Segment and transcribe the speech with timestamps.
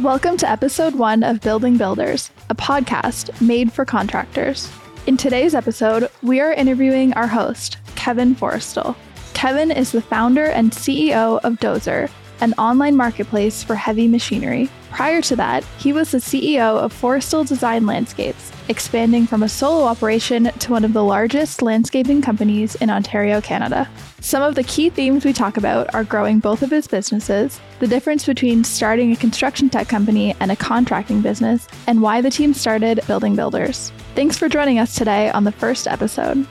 [0.00, 4.72] Welcome to episode one of Building Builders, a podcast made for contractors.
[5.06, 8.96] In today's episode, we are interviewing our host, Kevin Forestell.
[9.34, 12.10] Kevin is the founder and CEO of DOZR,
[12.40, 14.68] an online marketplace for heavy machinery.
[14.90, 19.84] Prior to that, he was the CEO of Forestell Design Landscapes, expanding from a solo
[19.84, 23.88] operation to one of the largest landscaping companies in Ontario, Canada.
[24.20, 27.86] Some of the key themes we talk about are growing both of his businesses, the
[27.86, 32.52] difference between starting a construction tech company and a contracting business, and why the team
[32.52, 33.92] started Building Builders.
[34.14, 36.46] Thanks for joining us today on the first episode.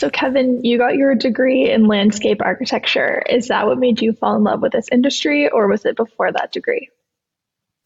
[0.00, 3.22] So, Kevin, you got your degree in landscape architecture.
[3.28, 6.32] Is that what made you fall in love with this industry, or was it before
[6.32, 6.88] that degree?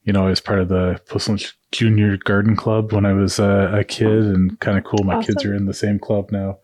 [0.04, 1.38] you know, I was part of the Postal
[1.72, 5.02] Junior Garden Club when I was uh, a kid, and kind of cool.
[5.02, 5.34] My awesome.
[5.34, 6.58] kids are in the same club now,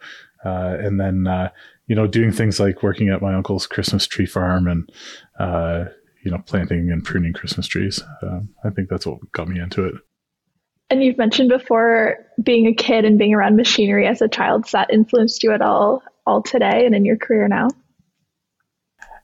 [0.44, 1.48] uh, and then uh,
[1.86, 4.92] you know, doing things like working at my uncle's Christmas tree farm and
[5.38, 5.86] uh,
[6.22, 8.02] you know, planting and pruning Christmas trees.
[8.22, 9.94] Um, I think that's what got me into it.
[10.90, 14.64] And you've mentioned before being a kid and being around machinery as a child.
[14.64, 17.68] Does that influenced you at all, all today and in your career now?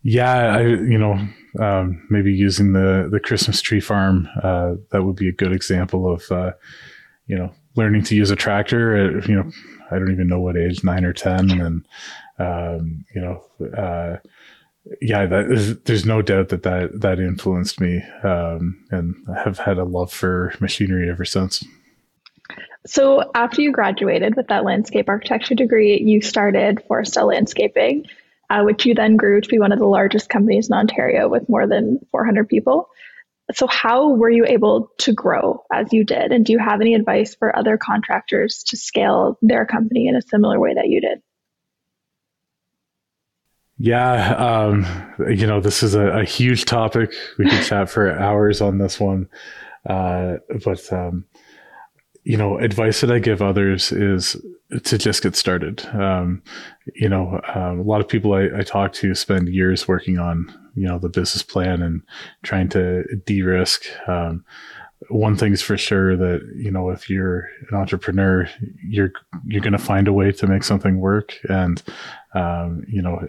[0.02, 1.18] Yeah, I you know
[1.58, 4.28] um, maybe using the the Christmas tree farm.
[4.40, 6.52] Uh, that would be a good example of uh,
[7.26, 9.18] you know learning to use a tractor.
[9.18, 9.50] At, you know,
[9.90, 11.86] I don't even know what age, nine or ten, and
[12.38, 13.44] um, you know,
[13.76, 14.18] uh,
[15.00, 19.58] yeah, that is, there's no doubt that that that influenced me, um, and I have
[19.58, 21.64] had a love for machinery ever since.
[22.86, 28.06] So after you graduated with that landscape architecture degree, you started Forestell Landscaping
[28.50, 31.48] uh, which you then grew to be one of the largest companies in Ontario with
[31.48, 32.88] more than 400 people.
[33.54, 36.32] So, how were you able to grow as you did?
[36.32, 40.22] And do you have any advice for other contractors to scale their company in a
[40.22, 41.22] similar way that you did?
[43.78, 44.86] Yeah, um,
[45.28, 47.12] you know, this is a, a, huge topic.
[47.38, 49.28] We could chat for hours on this one.
[49.84, 51.26] Uh, but, um,
[52.24, 54.36] you know, advice that I give others is
[54.84, 55.86] to just get started.
[55.94, 56.42] Um,
[56.94, 60.52] you know, um, a lot of people I, I, talk to spend years working on,
[60.74, 62.02] you know, the business plan and
[62.42, 63.84] trying to de-risk.
[64.08, 64.44] Um,
[65.08, 68.48] one thing's for sure that you know, if you're an entrepreneur,
[68.82, 69.12] you're
[69.46, 71.38] you're going to find a way to make something work.
[71.48, 71.82] And
[72.34, 73.28] um, you know,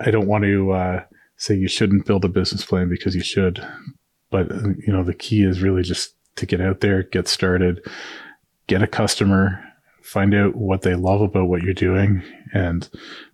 [0.00, 1.04] I don't want to uh,
[1.36, 3.64] say you shouldn't build a business plan because you should,
[4.30, 7.80] but you know, the key is really just to get out there, get started,
[8.66, 9.62] get a customer
[10.02, 12.22] find out what they love about what you're doing
[12.52, 12.88] and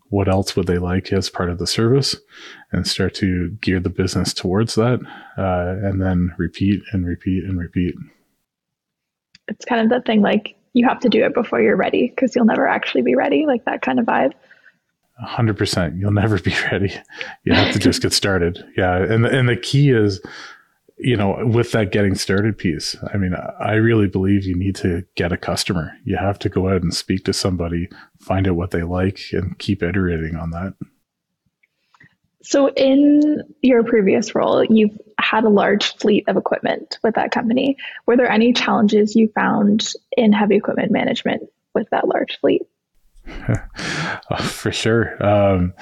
[0.09, 2.15] what else would they like as part of the service
[2.71, 5.00] and start to gear the business towards that
[5.38, 7.94] uh, and then repeat and repeat and repeat.
[9.48, 12.37] It's kind of that thing like you have to do it before you're ready because
[12.37, 14.33] you'll never actually be ready like that kind of vibe
[15.25, 16.93] 100% you'll never be ready
[17.44, 20.21] you have to just get started yeah and and the key is
[20.99, 25.04] you know, with that getting started piece, I mean, I really believe you need to
[25.15, 25.93] get a customer.
[26.04, 27.88] You have to go out and speak to somebody,
[28.19, 30.75] find out what they like, and keep iterating on that.
[32.43, 37.77] So, in your previous role, you've had a large fleet of equipment with that company.
[38.06, 41.43] Were there any challenges you found in heavy equipment management
[41.75, 42.62] with that large fleet?
[43.48, 45.22] Oh, for sure.
[45.25, 45.75] Um,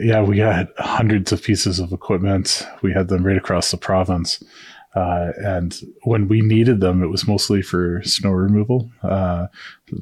[0.00, 2.66] yeah, we had hundreds of pieces of equipment.
[2.82, 4.42] We had them right across the province.
[4.94, 8.90] Uh, and when we needed them, it was mostly for snow removal.
[9.02, 9.48] Uh,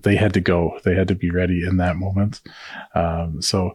[0.03, 2.43] they had to go, they had to be ready in that moment.
[2.95, 3.75] Um, so,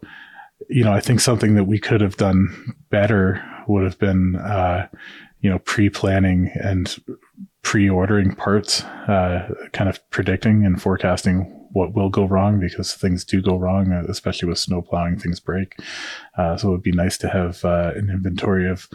[0.70, 4.88] you know, I think something that we could have done better would have been, uh,
[5.42, 6.96] you know, pre planning and
[7.64, 13.24] pre ordering parts, uh, kind of predicting and forecasting what will go wrong because things
[13.24, 15.76] do go wrong, uh, especially with snow plowing, things break.
[16.38, 18.88] Uh, so it would be nice to have uh, an inventory of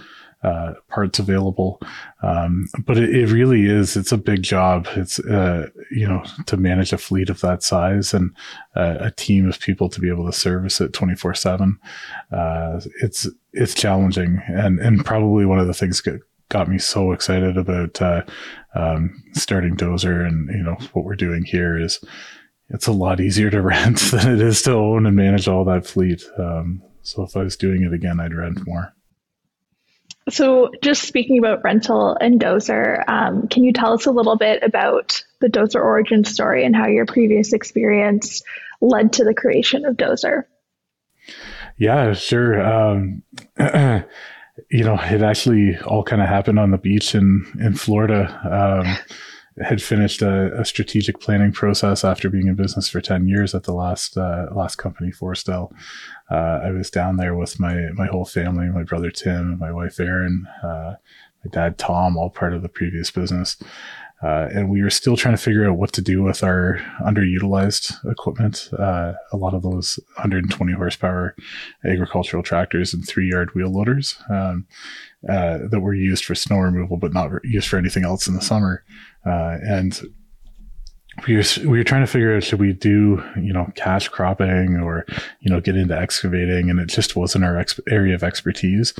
[0.42, 1.80] uh, parts available.
[2.22, 4.88] Um, but it, it, really is, it's a big job.
[4.96, 8.34] It's, uh, you know, to manage a fleet of that size and
[8.74, 11.78] uh, a team of people to be able to service it 24 seven.
[13.02, 17.56] It's, it's challenging and, and probably one of the things that got me so excited
[17.56, 18.02] about,
[18.74, 22.02] um, starting DOZR and, you know, what we're doing here is,
[22.72, 25.86] it's a lot easier to rent than it is to own and manage all that
[25.86, 26.24] fleet.
[26.38, 28.92] Um, so if I was doing it again, I'd rent more.
[30.30, 34.62] So, just speaking about rental and DOZR, um, can you tell us a little bit
[34.62, 38.40] about the DOZR origin story and how your previous experience
[38.80, 40.44] led to the creation of DOZR?
[41.76, 42.62] Yeah, sure.
[42.62, 43.24] Um,
[43.58, 48.84] you know, it actually all kind of happened on the beach in in Florida.
[48.84, 48.96] Um,
[49.60, 53.64] had finished a, a, strategic planning process after being in business for 10 years at
[53.64, 55.72] the last uh, last company Forestell.
[56.30, 60.00] Uh, I was down there with my my whole family, my brother Tim, my wife
[60.00, 60.94] Erin, uh,
[61.44, 63.56] my dad Tom, all part of the previous business.
[64.22, 68.08] Uh, and we were still trying to figure out what to do with our underutilized
[68.08, 68.70] equipment.
[68.78, 71.34] Uh, a lot of those 120 horsepower
[71.84, 74.64] agricultural tractors and three yard wheel loaders um,
[75.28, 78.40] uh, that were used for snow removal, but not used for anything else in the
[78.40, 78.84] summer.
[79.24, 80.00] Uh, and
[81.26, 84.76] we were, we were trying to figure out should we do you know cash cropping
[84.76, 85.04] or
[85.40, 88.94] you know get into excavating, and it just wasn't our ex- area of expertise.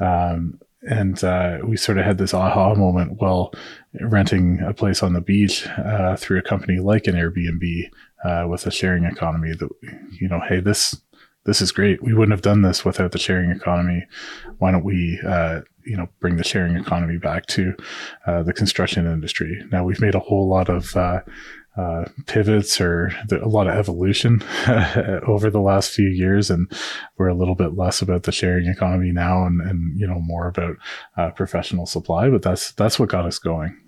[0.00, 3.52] Um, and uh, we sort of had this aha moment while
[4.00, 7.88] renting a place on the beach uh, through a company like an Airbnb
[8.24, 9.52] uh, with a sharing economy.
[9.52, 9.70] That
[10.20, 11.00] you know, hey, this
[11.44, 12.02] this is great.
[12.02, 14.06] We wouldn't have done this without the sharing economy.
[14.58, 17.74] Why don't we, uh, you know, bring the sharing economy back to
[18.26, 19.64] uh, the construction industry?
[19.70, 21.20] Now we've made a whole lot of uh,
[21.76, 24.42] uh, pivots or the, a lot of evolution
[25.26, 26.70] over the last few years, and
[27.16, 30.48] we're a little bit less about the sharing economy now, and, and you know more
[30.48, 30.76] about
[31.16, 32.28] uh, professional supply.
[32.28, 33.78] But that's that's what got us going.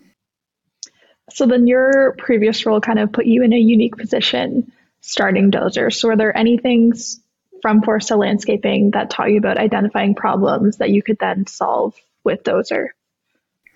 [1.30, 4.70] So then, your previous role kind of put you in a unique position
[5.00, 5.92] starting DOZR.
[5.92, 7.20] So, are there any things
[7.64, 12.42] from Forestell Landscaping that taught you about identifying problems that you could then solve with
[12.42, 12.88] DOZR?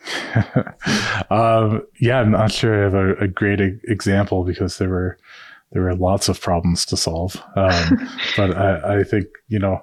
[1.31, 5.17] um, yeah, I'm not sure I have a, a, great example because there were
[5.73, 7.43] there were lots of problems to solve.
[7.56, 9.81] Um, but I, I, think you know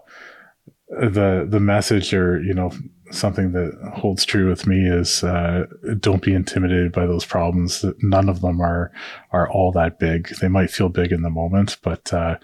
[0.90, 2.72] the the message or you know
[3.10, 5.66] something that holds true with me is uh,
[6.00, 7.84] don't be intimidated by those problems.
[8.04, 8.92] None of them are
[9.32, 10.30] are all that big.
[10.42, 12.38] They might feel big in the moment, but uh,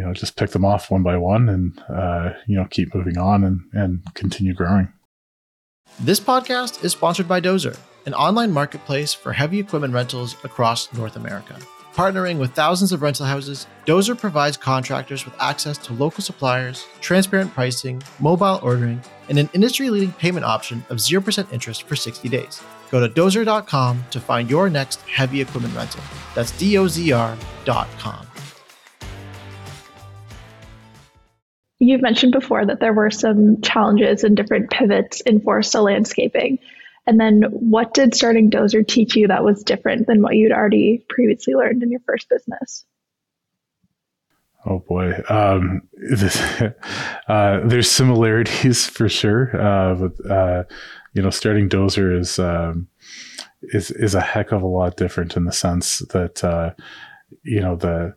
[0.00, 3.18] you know just pick them off one by one and uh, you know keep moving
[3.18, 4.90] on and and continue growing.
[5.98, 7.76] This podcast is sponsored by DOZR,
[8.06, 11.58] an online marketplace for heavy equipment rentals across North America.
[11.92, 17.52] Partnering with thousands of rental houses, DOZR provides contractors with access to local suppliers, transparent
[17.52, 22.62] pricing, mobile ordering, and an industry leading payment option of 0% interest for 60 days.
[22.90, 26.02] Go to dozer.com to find your next heavy equipment rental.
[26.34, 28.29] That's D O Z R.com.
[31.80, 36.58] You've mentioned before that there were some challenges and different pivots in Forestell landscaping.
[37.06, 41.04] And then what did starting DOZR teach you that was different than what you'd already
[41.08, 42.84] previously learned in your first business?
[44.66, 46.38] Oh boy, um, this,
[47.28, 49.56] uh, there's similarities for sure.
[49.58, 50.64] Uh, but uh,
[51.14, 52.88] you know, starting DOZR is um,
[53.62, 56.72] is is a heck of a lot different in the sense that uh,
[57.42, 58.14] you know the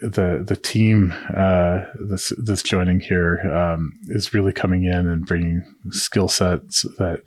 [0.00, 5.62] the the team uh, that's that's joining here um, is really coming in and bringing
[5.90, 7.22] skill sets that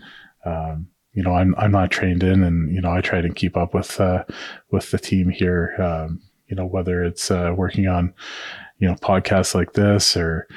[0.45, 3.55] um, you know I'm I'm not trained in, and you know I try to keep
[3.55, 4.23] up with uh,
[4.71, 5.75] with the team here.
[5.79, 8.13] Um, you know whether it's uh, working on
[8.79, 10.47] you know podcasts like this or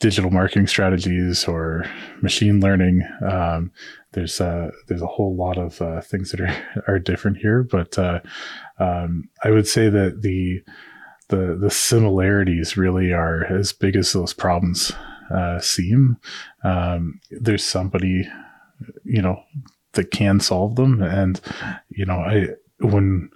[0.00, 1.84] digital marketing strategies or
[2.20, 3.02] machine learning.
[3.26, 3.72] Um,
[4.12, 7.98] there's a there's a whole lot of uh, things that are are different here, but
[7.98, 8.20] uh,
[8.78, 10.62] um, I would say that the
[11.28, 14.92] the the similarities really are as big as those problems
[15.34, 16.18] uh, seem.
[16.62, 18.28] Um, there's somebody,
[19.04, 19.42] you know,
[19.92, 21.40] that can solve them, and
[21.88, 22.48] you know, I
[22.80, 23.30] when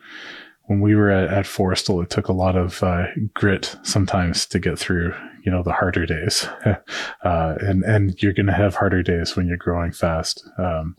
[0.69, 4.79] when we were at, at it took a lot of uh, grit sometimes to get
[4.79, 6.47] through, you know, the harder days.
[7.25, 10.47] uh, and and you're going to have harder days when you're growing fast.
[10.59, 10.95] Um,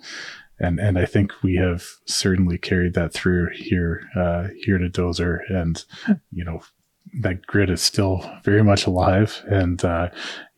[0.59, 5.39] and and I think we have certainly carried that through here uh, here to DOZR,
[5.49, 5.83] and
[6.31, 6.61] you know,
[7.21, 9.41] that grid is still very much alive.
[9.47, 10.09] And uh,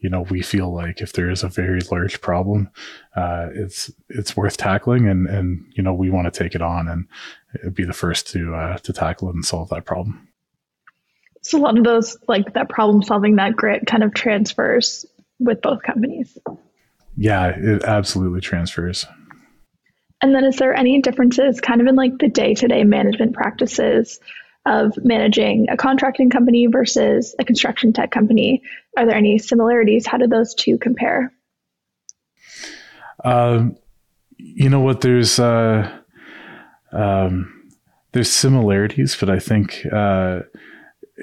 [0.01, 2.69] you know we feel like if there is a very large problem
[3.15, 6.87] uh, it's it's worth tackling and and you know we want to take it on
[6.87, 10.27] and be the first to uh, to tackle it and solve that problem.
[11.43, 15.05] So a lot of those like that problem solving that grit kind of transfers
[15.39, 16.37] with both companies.
[17.15, 19.05] Yeah it absolutely transfers.
[20.23, 24.19] And then is there any differences kind of in like the day-to-day management practices
[24.65, 28.61] of managing a contracting company versus a construction tech company?
[28.97, 30.05] Are there any similarities?
[30.05, 31.33] How do those two compare?
[33.23, 33.77] Um,
[34.37, 35.01] you know what?
[35.01, 35.91] There's uh,
[36.91, 37.71] um,
[38.11, 40.41] there's similarities, but I think uh,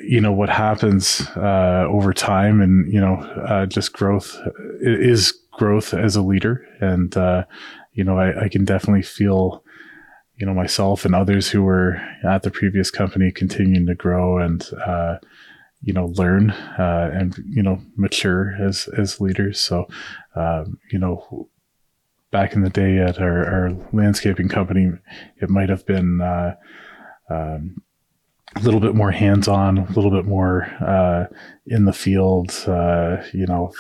[0.03, 4.37] you know what happens uh, over time, and you know, uh, just growth
[4.81, 7.45] is growth as a leader, and uh,
[7.93, 9.65] you know, I, I can definitely feel
[10.39, 14.71] you know myself and others who were at the previous company continuing to grow and
[14.87, 15.17] uh,
[15.83, 19.87] you know learn uh, and you know mature as as leaders so
[20.37, 21.49] um, you know
[22.31, 24.91] back in the day at our, our landscaping company,
[25.41, 26.55] it might have been uh,
[27.31, 27.83] um,
[28.57, 31.27] a little bit more hands-on, a little bit more uh,
[31.67, 32.51] in the field.
[32.67, 33.73] Uh, you know,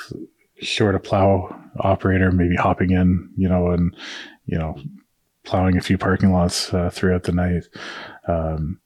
[0.61, 3.95] short a plow operator, maybe hopping in, you know, and
[4.47, 4.79] you know,
[5.49, 7.65] plowing a few parking lots uh, throughout the night.
[8.29, 8.81] Um,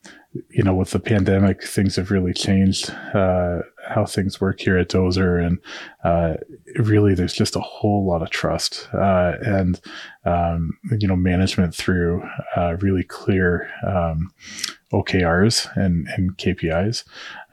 [0.49, 4.87] you know, with the pandemic, things have really changed uh, how things work here at
[4.87, 5.59] DOZR, and
[6.03, 6.35] uh,
[6.77, 9.79] really, there's just a whole lot of trust uh, and
[10.25, 12.23] um, you know management through
[12.55, 14.31] uh, really clear um,
[14.91, 17.03] OKRs and and KPIs.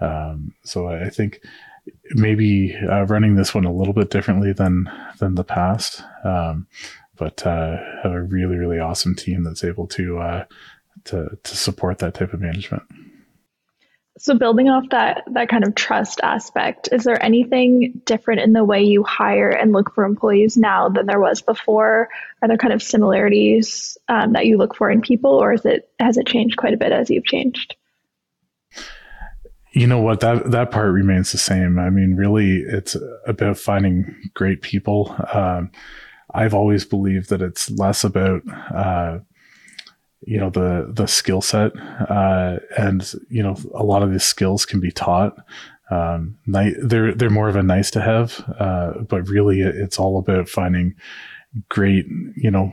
[0.01, 1.41] Um, so I think
[2.13, 6.67] maybe uh, running this one a little bit differently than than the past, um,
[7.21, 10.45] but uh, have a really really awesome team that's able to
[11.05, 12.83] to to support that type of management.
[14.19, 18.65] So building off that that kind of trust aspect, is there anything different in the
[18.65, 22.09] way you hire and look for employees now than there was before?
[22.43, 25.89] Are there kind of similarities um, that you look for in people, or is it
[25.99, 27.77] has it changed quite a bit as you've changed?
[29.73, 31.79] You know what that that part remains the same.
[31.79, 32.97] I mean, really, it's
[33.27, 35.17] about finding great people.
[35.33, 35.71] Um,
[36.35, 38.43] I've always believed that it's less about
[38.75, 39.19] uh,
[40.23, 41.73] you know the the skill set
[42.09, 45.37] uh, and you know a lot of these skills can be taught.
[45.91, 50.49] Um, they're they're more of a nice to have uh, but really it's all about
[50.49, 50.95] finding
[51.69, 52.07] great
[52.37, 52.71] you know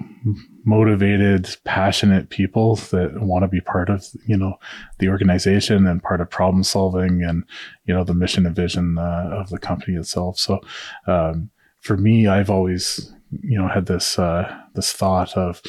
[0.64, 4.54] motivated passionate people that want to be part of you know
[5.00, 7.44] the organization and part of problem solving and
[7.86, 10.38] you know the mission and vision uh, of the company itself.
[10.38, 10.60] So
[11.08, 11.50] um,
[11.82, 15.62] for me i've always you know had this uh, this thought of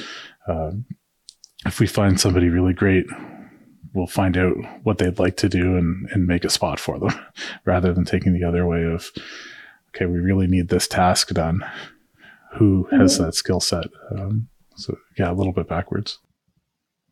[0.47, 0.85] um,
[1.67, 3.07] if we find somebody really great,
[3.95, 7.11] we'll find out what they'd like to do and, and make a spot for them
[7.65, 9.11] rather than taking the other way of,
[9.88, 11.65] okay, we really need this task done.
[12.55, 13.25] Who has mm-hmm.
[13.25, 13.87] that skill set?
[14.11, 16.19] Um, so, yeah, a little bit backwards.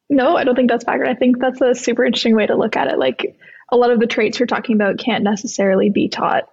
[0.09, 1.09] No, I don't think that's backward.
[1.09, 2.99] I think that's a super interesting way to look at it.
[2.99, 3.37] Like
[3.73, 6.45] a lot of the traits you're talking about can't necessarily be taught.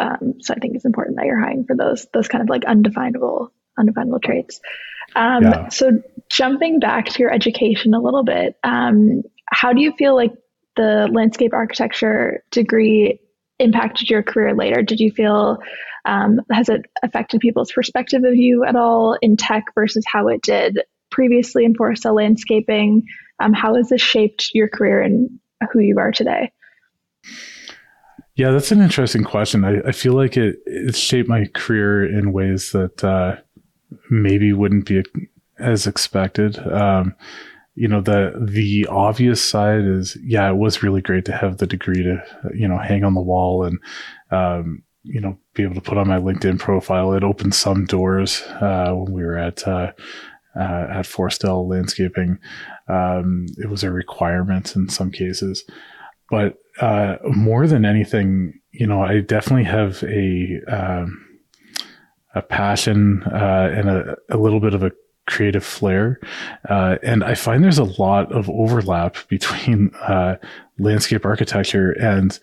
[0.00, 2.64] Um, so I think it's important that you're hiring for those those kind of like
[2.64, 4.60] undefinable undefinable traits.
[5.14, 5.68] Um, yeah.
[5.68, 10.32] So jumping back to your education a little bit, um, how do you feel like
[10.76, 13.20] the landscape architecture degree
[13.58, 14.82] impacted your career later?
[14.82, 15.58] Did you feel
[16.06, 20.40] um, has it affected people's perspective of you at all in tech versus how it
[20.42, 20.80] did
[21.10, 23.02] previously in Forestell landscaping?
[23.38, 25.28] Um, how has this shaped your career and
[25.72, 26.52] who you are today?
[28.36, 29.64] Yeah, that's an interesting question.
[29.64, 33.36] I, I feel like it, it shaped my career in ways that uh,
[34.10, 35.02] maybe wouldn't be
[35.58, 36.58] as expected.
[36.58, 37.14] Um,
[37.74, 41.66] you know, the the obvious side is, yeah, it was really great to have the
[41.66, 42.22] degree to,
[42.54, 43.78] you know, hang on the wall and,
[44.30, 47.12] um, you know, be able to put on my LinkedIn profile.
[47.14, 49.92] It opened some doors uh, when we were at uh,
[50.56, 52.38] uh, at Forestell Landscaping.
[52.88, 55.64] Um, it was a requirement in some cases,
[56.30, 61.26] but uh, more than anything, you know, I definitely have a um,
[62.34, 64.92] a passion uh, and a, a little bit of a
[65.26, 66.20] creative flair.
[66.68, 70.36] Uh, and I find there's a lot of overlap between uh,
[70.78, 72.38] landscape architecture and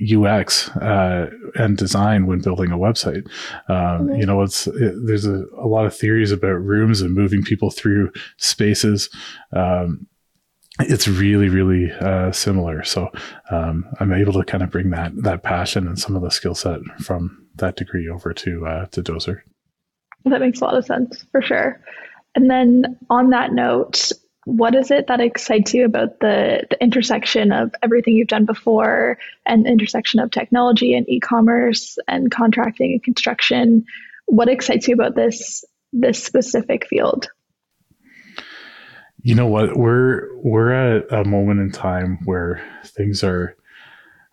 [0.00, 3.26] UX uh, and design when building a website.
[3.68, 4.14] Um, mm-hmm.
[4.16, 7.70] You know, it's it, there's a, a, lot of theories about rooms and moving people
[7.70, 9.10] through spaces.
[9.52, 10.06] Um,
[10.80, 12.84] it's really, really uh, similar.
[12.84, 13.10] So
[13.50, 16.54] um, I'm able to kind of bring that that passion and some of the skill
[16.54, 19.40] set from that degree over to uh, to DOZR.
[20.24, 21.80] That makes a lot of sense for sure.
[22.34, 24.12] And then on that note,
[24.44, 29.18] what is it that excites you about the, the intersection of everything you've done before
[29.46, 33.84] and the intersection of technology and e-commerce and contracting and construction?
[34.26, 37.28] What excites you about this this specific field?
[39.22, 39.76] You know what?
[39.76, 43.56] We're we're at a moment in time where things are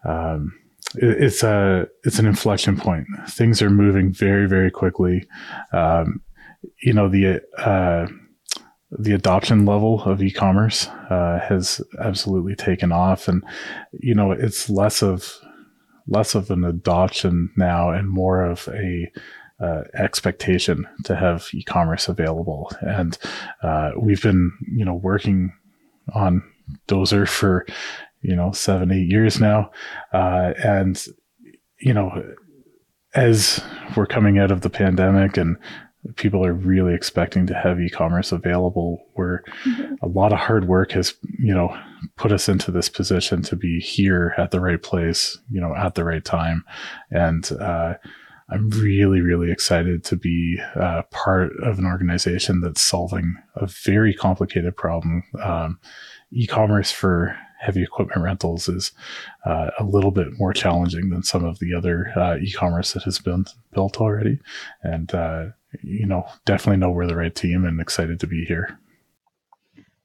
[0.05, 0.53] um,
[0.95, 3.07] it's a it's an inflection point.
[3.27, 5.27] Things are moving very very quickly.
[5.73, 6.21] Um,
[6.81, 8.07] you know the uh,
[8.91, 13.43] the adoption level of e-commerce uh, has absolutely taken off, and
[13.99, 15.33] you know it's less of
[16.07, 19.11] less of an adoption now and more of a
[19.59, 22.71] uh, expectation to have e-commerce available.
[22.81, 23.17] And
[23.63, 25.53] uh, we've been you know working
[26.13, 26.43] on
[26.87, 27.65] DOZR for
[28.21, 29.71] you know, seven, eight years now.
[30.13, 31.05] Uh, and,
[31.79, 32.11] you know,
[33.13, 33.63] as
[33.95, 35.57] we're coming out of the pandemic and
[36.15, 39.95] people are really expecting to have e-commerce available where mm-hmm.
[40.01, 41.75] a lot of hard work has you know
[42.15, 45.95] put us into this position to be here at the right place you know at
[45.95, 46.63] the right time
[47.11, 47.95] and uh,
[48.49, 54.13] I'm really, really excited to be uh, part of an organization that's solving a very
[54.13, 55.23] complicated problem.
[55.41, 55.79] Um,
[56.31, 58.91] e-commerce for heavy equipment rentals is
[59.45, 63.19] uh, a little bit more challenging than some of the other uh, e-commerce that has
[63.19, 64.39] been built already.
[64.81, 65.47] And uh,
[65.83, 68.79] you know, definitely know we're the right team and excited to be here.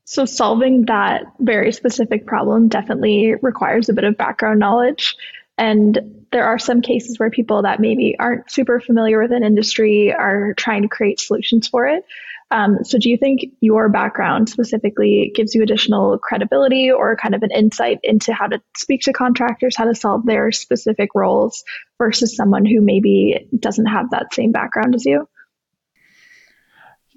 [0.04, 5.16] So, solving that very specific problem definitely requires a bit of background knowledge.
[5.58, 10.12] And there are some cases where people that maybe aren't super familiar with an industry
[10.12, 12.04] are trying to create solutions for it.
[12.50, 17.42] Um, so, do you think your background specifically gives you additional credibility or kind of
[17.42, 21.64] an insight into how to speak to contractors, how to solve their specific roles
[21.96, 25.26] versus someone who maybe doesn't have that same background as you?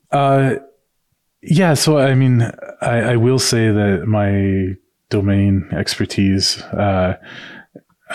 [0.09, 0.55] Uh,
[1.41, 1.73] yeah.
[1.73, 2.49] So, I mean,
[2.81, 4.77] I, I will say that my
[5.09, 7.17] domain expertise uh,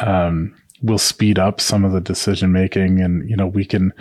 [0.00, 3.92] um, will speed up some of the decision making, and you know, we can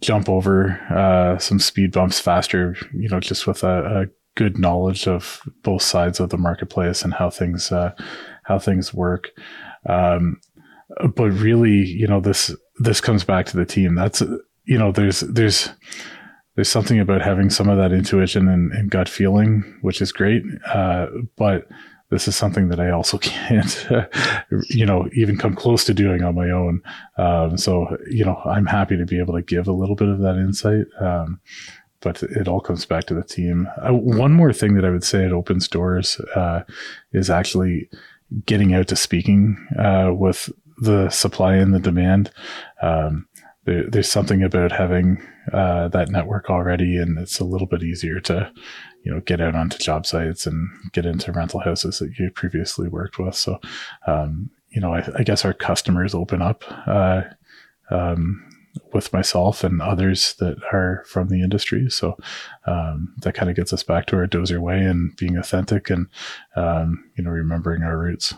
[0.00, 2.76] jump over uh, some speed bumps faster.
[2.92, 7.14] You know, just with a, a, good knowledge of both sides of the marketplace and
[7.14, 7.92] how things uh,
[8.42, 9.30] how things work.
[9.88, 10.40] Um,
[11.14, 13.94] but really, you know, this this comes back to the team.
[13.94, 14.22] That's
[14.64, 15.70] you know, there's there's
[16.56, 20.42] there's something about having some of that intuition and, and gut feeling, which is great.
[20.66, 21.66] Uh, but
[22.10, 23.86] this is something that I also can't,
[24.68, 26.82] you know, even come close to doing on my own.
[27.16, 30.20] Um, so, you know, I'm happy to be able to give a little bit of
[30.20, 30.86] that insight.
[31.00, 31.40] Um,
[32.00, 33.66] but it all comes back to the team.
[33.80, 36.62] Uh, one more thing that I would say it opens doors uh,
[37.12, 37.88] is actually
[38.46, 42.30] getting out to speaking uh, with the supply and the demand.
[42.82, 43.26] Um,
[43.64, 48.20] there, there's something about having uh, that network already, and it's a little bit easier
[48.20, 48.52] to,
[49.04, 52.88] you know, get out onto job sites and get into rental houses that you previously
[52.88, 53.34] worked with.
[53.34, 53.60] So,
[54.06, 57.22] um, you know, I, I, guess our customers open up uh,
[57.90, 58.42] um,
[58.92, 61.88] with myself and others that are from the industry.
[61.90, 62.16] So
[62.66, 66.06] um, that kind of gets us back to our DOZR way and being authentic and
[66.56, 68.34] um, you know remembering our roots.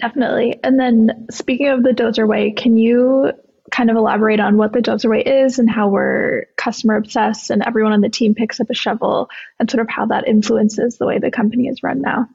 [0.00, 0.58] Definitely.
[0.64, 3.32] And then speaking of the DOZR way, can you
[3.70, 7.62] kind of elaborate on what the DOZR Way is and how we're customer obsessed and
[7.66, 9.28] everyone on the team picks up a shovel
[9.58, 12.26] and sort of how that influences the way the company is run now.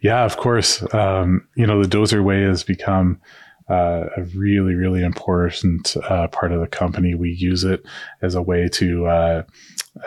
[0.00, 0.82] Yeah, of course.
[0.94, 3.20] Um, you know, the DOZR Way has become
[3.68, 7.14] uh, a really, really important uh, part of the company.
[7.14, 7.82] We use it
[8.22, 9.42] as a way to uh,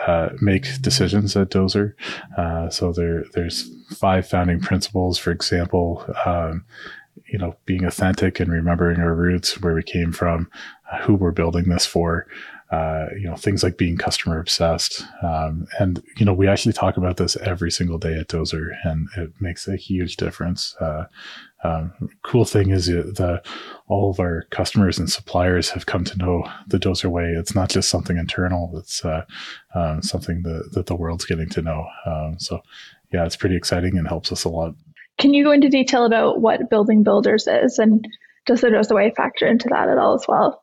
[0.06, 1.92] uh make decisions at DOZR.
[2.36, 5.18] Uh, so there, there's five founding principles.
[5.18, 6.64] For example, um,
[7.32, 10.50] you know, being authentic and remembering our roots, where we came from,
[10.92, 12.26] uh, who we're building this for.
[12.70, 15.04] Uh, you know, things like being customer obsessed.
[15.22, 19.08] Um, and, you know, we actually talk about this every single day at DOZR and
[19.18, 20.74] it makes a huge difference.
[20.80, 21.04] Uh,
[21.64, 21.92] um,
[22.22, 23.42] cool thing is the,
[23.88, 27.34] all of our customers and suppliers have come to know the DOZR way.
[27.36, 28.72] It's not just something internal.
[28.78, 29.26] It's, uh,
[29.74, 31.86] um, something that, that the world's getting to know.
[32.06, 32.62] Um, so
[33.12, 34.74] yeah, it's pretty exciting and helps us a lot.
[35.18, 38.06] Can you go into detail about what building builders is and
[38.46, 40.62] does the DOZR Way factor into that at all as well?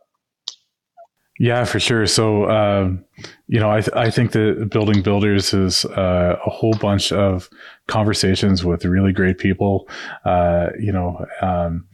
[1.40, 2.06] Yeah, for sure.
[2.06, 3.06] So, um,
[3.48, 7.50] you know, I, th- I think that building builders is uh, a whole bunch of
[7.88, 9.88] conversations with really great people.
[10.26, 11.88] Uh, you know, um,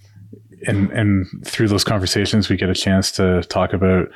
[0.65, 4.07] and and through those conversations, we get a chance to talk about,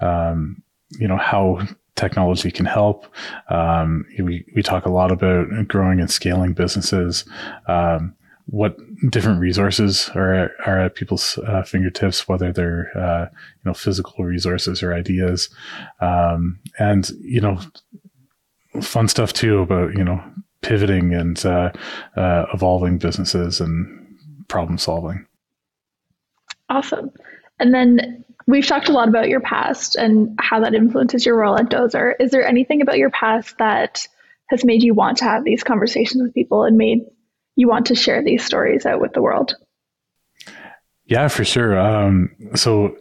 [0.00, 0.62] um,
[0.98, 1.60] you know, how
[1.98, 3.06] technology can help.
[3.50, 7.24] Um, we, we talk a lot about growing and scaling businesses.
[7.66, 8.14] Um,
[8.46, 8.78] what
[9.10, 14.82] different resources are, are at people's uh, fingertips, whether they're uh, you know physical resources
[14.82, 15.50] or ideas,
[16.00, 17.60] um, and you know
[18.80, 20.22] fun stuff too about you know
[20.62, 21.70] pivoting and uh,
[22.16, 25.26] uh evolving businesses and problem solving.
[26.70, 27.10] Awesome.
[27.60, 31.58] And then We've talked a lot about your past and how that influences your role
[31.58, 32.14] at DOZR.
[32.18, 34.06] Is there anything about your past that
[34.48, 37.00] has made you want to have these conversations with people and made
[37.56, 39.54] you want to share these stories out with the world?
[41.04, 41.78] Yeah, for sure.
[41.78, 42.96] Um, so,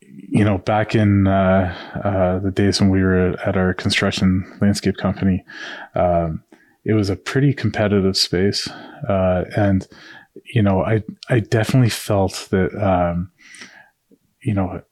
[0.00, 4.96] you know, back in uh, uh, the days when we were at our construction landscape
[4.96, 5.44] company,
[5.94, 6.42] um,
[6.86, 8.68] it was a pretty competitive space,
[9.06, 9.86] uh, and
[10.46, 13.31] you know, I I definitely felt that um,
[14.42, 14.82] you know,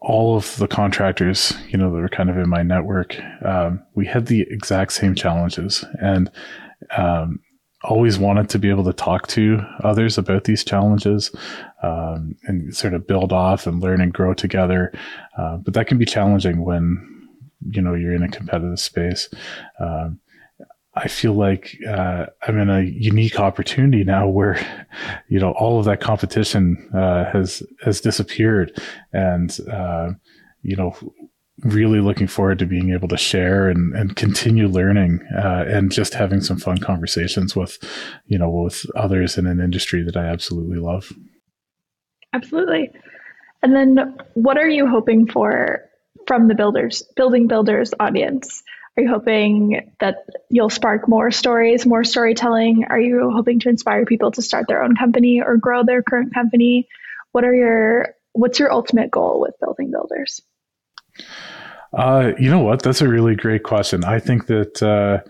[0.00, 4.06] all of the contractors, you know, that are kind of in my network, um, we
[4.06, 6.30] had the exact same challenges and
[6.96, 7.40] um,
[7.84, 11.34] always wanted to be able to talk to others about these challenges
[11.82, 14.92] um, and sort of build off and learn and grow together.
[15.36, 17.28] Uh, but that can be challenging when,
[17.70, 19.28] you know, you're in a competitive space.
[19.80, 20.20] Um,
[21.02, 24.58] I feel like uh, I'm in a unique opportunity now where,
[25.28, 28.80] you know, all of that competition uh, has has disappeared,
[29.12, 30.10] and uh,
[30.62, 30.94] you know,
[31.64, 36.14] really looking forward to being able to share and, and continue learning uh, and just
[36.14, 37.78] having some fun conversations with,
[38.26, 41.12] you know, with others in an industry that I absolutely love.
[42.32, 42.90] Absolutely.
[43.62, 45.80] And then, what are you hoping for
[46.26, 48.62] from the builders, building builders audience?
[48.98, 52.84] Are you hoping that you'll spark more stories, more storytelling?
[52.90, 56.34] Are you hoping to inspire people to start their own company or grow their current
[56.34, 56.88] company?
[57.30, 60.42] What are your what's your ultimate goal with building builders?
[61.92, 62.82] Uh, you know what?
[62.82, 64.02] That's a really great question.
[64.02, 65.24] I think that uh,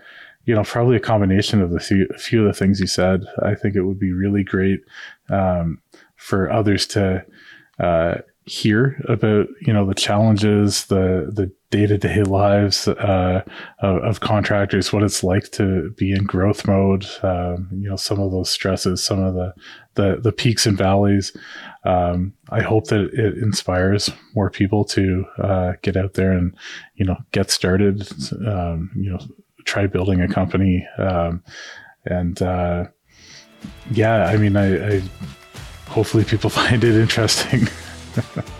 [0.45, 3.21] you know probably a combination of the few, few of the things you said.
[3.43, 4.79] I think it would be really great
[5.29, 5.79] um,
[6.15, 7.23] for others to
[7.79, 13.43] uh, hear about you know the challenges, the the day to day lives uh,
[13.79, 17.05] of, of, contractors, what it's like to be in growth mode.
[17.21, 19.53] Um, you know, some of those stresses, some of the
[19.93, 21.35] the, the peaks and valleys.
[21.83, 26.55] Um, I hope that it inspires more people to uh, get out there and
[26.95, 28.07] you know get started.
[28.47, 29.19] Um, you know,
[29.65, 31.43] try building a company, um,
[32.05, 32.85] and uh,
[33.91, 35.01] yeah, I mean, I, I
[35.87, 37.67] hopefully people find it interesting.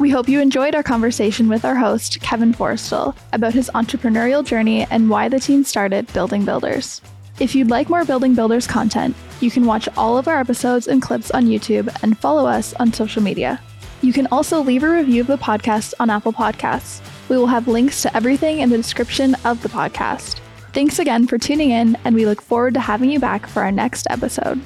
[0.00, 4.86] We hope you enjoyed our conversation with our host, Kevin Forestell, about his entrepreneurial journey
[4.90, 7.00] and why the team started Building Builders.
[7.38, 11.00] If you'd like more Building Builders content, you can watch all of our episodes and
[11.00, 13.60] clips on YouTube and follow us on social media.
[14.02, 17.00] You can also leave a review of the podcast on Apple Podcasts.
[17.28, 20.40] We will have links to everything in the description of the podcast.
[20.72, 23.70] Thanks again for tuning in, and we look forward to having you back for our
[23.70, 24.60] next episode.